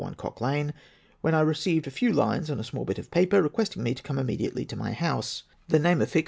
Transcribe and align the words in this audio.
1 0.01 0.15
Cock 0.15 0.41
Lane, 0.41 0.73
when 1.21 1.35
I 1.35 1.41
received 1.41 1.85
a 1.85 1.91
few 1.91 2.11
lines 2.11 2.49
on 2.49 2.59
a 2.59 2.63
small 2.63 2.85
bit 2.85 2.97
of 2.97 3.11
paper, 3.11 3.39
request 3.39 3.77
ing 3.77 3.83
me 3.83 3.93
to 3.93 4.01
come 4.01 4.17
immediately 4.17 4.65
to 4.65 4.75
m}^ 4.75 4.95
liouse; 4.95 5.43
the 5.67 5.77
name 5.77 6.01
affixed. 6.01 6.19